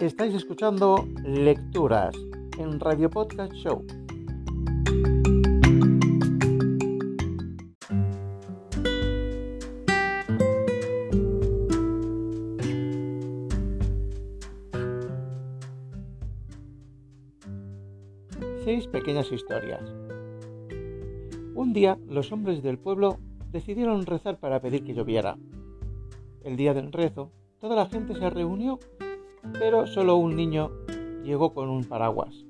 [0.00, 2.16] Estáis escuchando Lecturas
[2.58, 3.84] en Radio Podcast Show.
[18.64, 19.82] Seis pequeñas historias.
[21.54, 23.18] Un día los hombres del pueblo
[23.52, 25.36] decidieron rezar para pedir que lloviera.
[26.42, 28.78] El día del rezo, toda la gente se reunió,
[29.52, 30.70] pero solo un niño
[31.22, 32.44] llegó con un paraguas.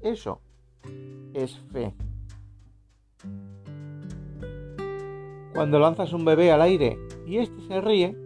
[0.00, 0.40] Eso
[1.34, 1.94] es fe.
[5.54, 8.16] Cuando lanzas un bebé al aire y éste se ríe,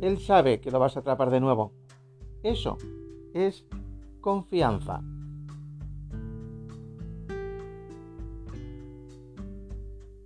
[0.00, 1.72] él sabe que lo vas a atrapar de nuevo.
[2.42, 2.78] Eso
[3.34, 3.66] es
[4.20, 5.02] confianza.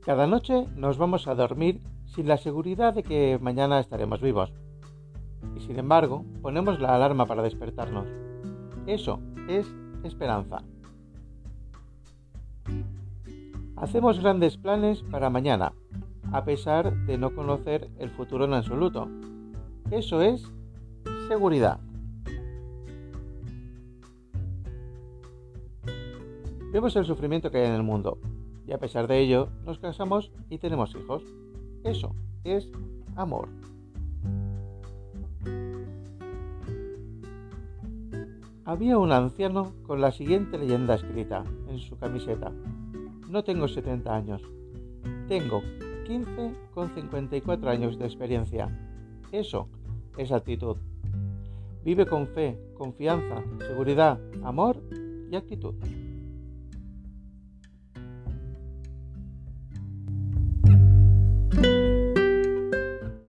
[0.04, 4.52] Cada noche nos vamos a dormir sin la seguridad de que mañana estaremos vivos.
[5.66, 8.06] Sin embargo, ponemos la alarma para despertarnos.
[8.86, 9.66] Eso es
[10.02, 10.62] esperanza.
[13.76, 15.72] Hacemos grandes planes para mañana,
[16.32, 19.08] a pesar de no conocer el futuro en absoluto.
[19.90, 20.50] Eso es
[21.28, 21.78] seguridad.
[26.72, 28.18] Vemos el sufrimiento que hay en el mundo,
[28.66, 31.22] y a pesar de ello nos casamos y tenemos hijos.
[31.84, 32.70] Eso es
[33.14, 33.48] amor.
[38.64, 42.52] Había un anciano con la siguiente leyenda escrita en su camiseta.
[43.28, 44.42] No tengo 70 años.
[45.26, 45.62] Tengo
[46.06, 48.68] 15 con 54 años de experiencia.
[49.32, 49.66] Eso
[50.16, 50.76] es actitud.
[51.84, 54.80] Vive con fe, confianza, seguridad, amor
[55.28, 55.74] y actitud.